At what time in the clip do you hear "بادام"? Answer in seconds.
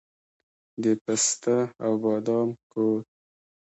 2.03-2.49